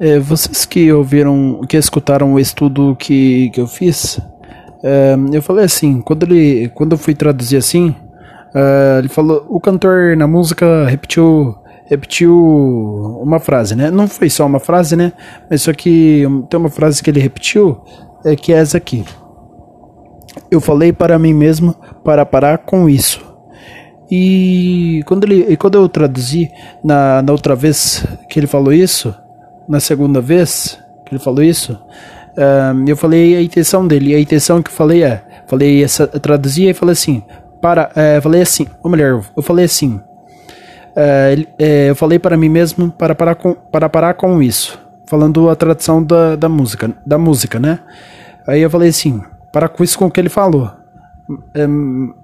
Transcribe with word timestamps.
É, 0.00 0.18
vocês 0.18 0.64
que 0.64 0.92
ouviram, 0.92 1.60
que 1.68 1.76
escutaram 1.76 2.34
o 2.34 2.40
estudo 2.40 2.96
que, 2.98 3.50
que 3.50 3.60
eu 3.60 3.66
fiz, 3.66 4.20
é, 4.82 5.16
eu 5.32 5.40
falei 5.40 5.64
assim, 5.64 6.00
quando 6.00 6.24
ele, 6.24 6.68
quando 6.74 6.92
eu 6.92 6.98
fui 6.98 7.14
traduzir 7.14 7.56
assim, 7.56 7.94
é, 8.54 8.98
ele 8.98 9.08
falou, 9.08 9.46
o 9.48 9.60
cantor 9.60 10.16
na 10.16 10.26
música 10.26 10.84
repetiu, 10.86 11.54
repetiu 11.86 12.36
uma 13.22 13.38
frase, 13.38 13.74
né? 13.74 13.90
Não 13.90 14.08
foi 14.08 14.28
só 14.28 14.44
uma 14.46 14.60
frase, 14.60 14.96
né? 14.96 15.12
Mas 15.48 15.62
só 15.62 15.72
que 15.72 16.24
tem 16.50 16.60
uma 16.60 16.70
frase 16.70 17.02
que 17.02 17.10
ele 17.10 17.20
repetiu, 17.20 17.80
é 18.24 18.34
que 18.34 18.52
é 18.52 18.56
essa 18.56 18.76
aqui. 18.76 19.04
Eu 20.50 20.60
falei 20.60 20.92
para 20.92 21.18
mim 21.18 21.32
mesmo 21.32 21.74
para 22.02 22.26
parar 22.26 22.58
com 22.58 22.88
isso. 22.88 23.24
E 24.10 25.02
quando, 25.06 25.24
ele, 25.24 25.56
quando 25.56 25.78
eu 25.78 25.88
traduzi 25.88 26.50
na, 26.84 27.22
na 27.22 27.32
outra 27.32 27.56
vez 27.56 28.04
que 28.28 28.38
ele 28.38 28.46
falou 28.46 28.72
isso, 28.72 29.14
na 29.68 29.80
segunda 29.80 30.20
vez 30.20 30.78
que 31.04 31.14
ele 31.14 31.22
falou 31.22 31.42
isso, 31.42 31.78
um, 32.36 32.84
eu 32.86 32.96
falei 32.96 33.36
a 33.36 33.42
intenção 33.42 33.86
dele. 33.86 34.10
E 34.10 34.14
a 34.14 34.20
intenção 34.20 34.62
que 34.62 34.70
eu 34.70 34.74
falei 34.74 35.02
é, 35.04 35.22
falei 35.46 35.82
essa, 35.82 36.06
traduzi 36.06 36.68
e 36.68 36.74
falei 36.74 36.92
assim, 36.92 37.22
para, 37.60 37.90
é, 37.94 38.20
falei 38.20 38.42
assim, 38.42 38.66
ou 38.82 38.90
melhor, 38.90 39.24
eu 39.36 39.42
falei 39.42 39.64
assim, 39.64 40.00
é, 40.96 41.46
é, 41.58 41.90
eu 41.90 41.96
falei 41.96 42.18
para 42.18 42.36
mim 42.36 42.48
mesmo 42.48 42.90
para 42.90 43.14
parar 43.14 43.34
com, 43.34 43.54
para 43.54 43.88
parar 43.88 44.14
com 44.14 44.42
isso, 44.42 44.78
falando 45.06 45.48
a 45.48 45.56
tradução 45.56 46.02
da, 46.02 46.36
da 46.36 46.48
música, 46.48 46.92
da 47.06 47.18
música, 47.18 47.58
né? 47.58 47.80
Aí 48.46 48.60
eu 48.60 48.70
falei 48.70 48.90
assim, 48.90 49.22
para 49.52 49.68
com 49.68 49.82
isso 49.82 49.98
com 49.98 50.06
o 50.06 50.10
que 50.10 50.20
ele 50.20 50.28
falou. 50.28 50.70
É, 51.54 51.66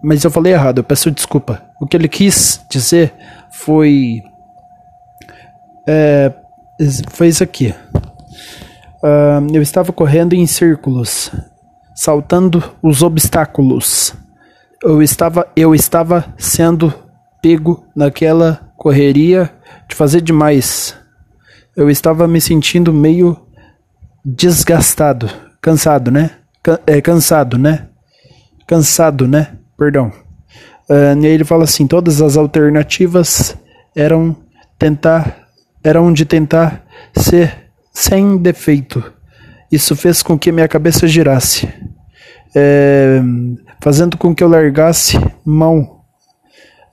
mas 0.02 0.24
eu 0.24 0.30
falei 0.30 0.52
errado, 0.52 0.78
eu 0.78 0.84
peço 0.84 1.10
desculpa. 1.10 1.62
O 1.80 1.86
que 1.86 1.96
ele 1.96 2.08
quis 2.08 2.64
dizer 2.68 3.14
foi. 3.50 4.22
Foi 7.10 7.28
isso 7.28 7.42
aqui. 7.42 7.74
Uh, 9.02 9.46
eu 9.52 9.62
estava 9.62 9.92
correndo 9.92 10.34
em 10.34 10.46
círculos, 10.46 11.30
saltando 11.94 12.62
os 12.82 13.02
obstáculos. 13.02 14.14
Eu 14.82 15.02
estava, 15.02 15.46
eu 15.54 15.74
estava 15.74 16.34
sendo 16.38 16.92
pego 17.42 17.84
naquela 17.94 18.72
correria 18.76 19.50
de 19.88 19.94
fazer 19.94 20.20
demais. 20.20 20.96
Eu 21.76 21.90
estava 21.90 22.26
me 22.26 22.40
sentindo 22.40 22.92
meio 22.92 23.38
desgastado, 24.24 25.30
cansado, 25.60 26.10
né? 26.10 26.30
é, 26.86 27.00
cansado, 27.00 27.58
né? 27.58 27.88
Cansado, 28.66 29.26
né? 29.26 29.54
Perdão. 29.76 30.12
Uh, 30.88 31.18
e 31.22 31.26
aí 31.26 31.32
ele 31.32 31.44
fala 31.44 31.64
assim: 31.64 31.86
todas 31.86 32.20
as 32.20 32.36
alternativas 32.36 33.56
eram 33.94 34.36
tentar, 34.78 35.48
eram 35.82 36.12
de 36.12 36.24
tentar 36.24 36.84
ser 37.14 37.70
sem 37.92 38.36
defeito. 38.36 39.02
Isso 39.70 39.94
fez 39.94 40.22
com 40.22 40.38
que 40.38 40.52
minha 40.52 40.68
cabeça 40.68 41.06
girasse, 41.06 41.68
é, 42.54 43.20
fazendo 43.80 44.16
com 44.16 44.34
que 44.34 44.42
eu 44.42 44.48
largasse 44.48 45.18
mão, 45.44 46.00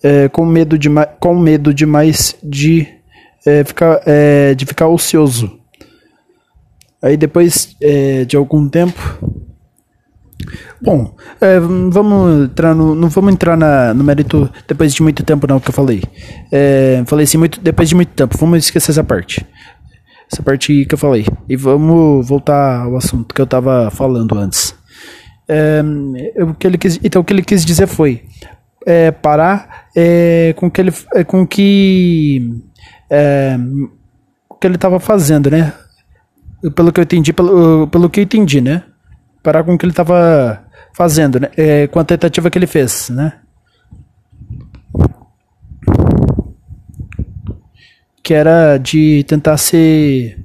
é, 0.03 0.29
com 0.29 0.45
medo 0.45 0.77
de 0.77 0.89
com 1.19 1.35
medo 1.35 1.73
demais 1.73 2.35
de 2.44 2.88
é, 3.45 3.63
ficar 3.63 4.02
é, 4.05 4.53
de 4.53 4.66
ficar 4.66 4.88
ocioso. 4.88 5.59
Aí 7.01 7.17
depois 7.17 7.75
é, 7.81 8.25
de 8.25 8.35
algum 8.35 8.67
tempo 8.69 9.36
Bom, 10.81 11.16
é, 11.42 11.59
vamos 11.59 12.45
entrar 12.45 12.73
no, 12.76 12.95
não 12.95 13.09
vamos 13.09 13.34
entrar 13.34 13.58
na, 13.58 13.94
no 13.94 14.03
mérito 14.03 14.50
depois 14.67 14.94
de 14.94 15.02
muito 15.02 15.23
tempo 15.23 15.48
não 15.48 15.59
que 15.59 15.70
eu 15.70 15.73
falei. 15.73 16.03
É, 16.52 17.03
falei 17.06 17.23
assim 17.23 17.38
muito 17.38 17.59
depois 17.62 17.90
de 17.90 17.95
muito 17.95 18.09
tempo. 18.09 18.38
Vamos 18.38 18.59
esquecer 18.59 18.92
essa 18.92 19.03
parte, 19.03 19.45
essa 20.31 20.42
parte 20.42 20.86
que 20.86 20.94
eu 20.94 20.98
falei 20.98 21.25
e 21.48 21.56
vamos 21.56 22.28
voltar 22.28 22.81
ao 22.81 22.98
assunto 22.98 23.34
que 23.34 23.42
eu 23.42 23.45
estava 23.45 23.90
falando 23.92 24.38
antes. 24.38 24.75
É, 25.48 25.81
o 26.44 26.53
que 26.53 26.68
ele 26.68 26.78
quis, 26.78 27.00
então 27.03 27.22
o 27.22 27.25
que 27.25 27.34
ele 27.34 27.41
quis 27.41 27.66
dizer 27.66 27.88
foi 27.88 28.24
parar 29.22 29.88
com 30.56 30.72
que 30.72 30.80
ele 30.80 30.94
com 31.25 31.46
que 31.46 32.63
o 34.50 34.56
que 34.56 34.68
ele 34.68 34.75
estava 34.75 35.00
fazendo, 35.00 35.52
né? 35.52 35.74
Pelo 36.75 36.91
que 36.91 37.00
eu 37.00 37.03
entendi, 37.03 37.31
pelo, 37.31 37.88
pelo 37.88 38.09
que 38.09 38.19
eu 38.19 38.24
entendi, 38.24 38.59
né? 38.59 38.84
Parar 39.47 39.63
com 39.63 39.75
o 39.75 39.78
que 39.78 39.85
ele 39.85 39.94
estava 39.94 40.62
fazendo, 40.94 41.40
né? 41.40 41.50
É, 41.56 41.88
com 41.88 42.02
a 42.02 42.03
tentativa 42.03 42.50
que 42.50 42.59
ele 42.59 42.68
fez, 42.68 43.08
né? 43.09 43.31
Que 48.22 48.34
era 48.34 48.78
de 48.78 49.24
tentar 49.24 49.56
ser 49.56 50.38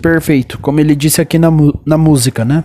perfeito, 0.00 0.60
como 0.60 0.78
ele 0.78 0.94
disse 0.94 1.20
aqui 1.20 1.40
na, 1.40 1.48
na 1.84 1.98
música, 1.98 2.44
né? 2.44 2.62